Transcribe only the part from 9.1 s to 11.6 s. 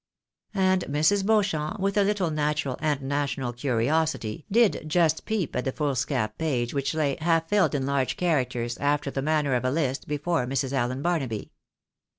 the manner of a hst, before Mrs. Allen Barnaby.